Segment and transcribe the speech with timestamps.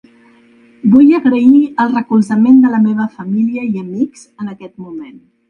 [0.95, 5.23] Vull agrair el recolzament de la meva família i amics en aquest moment.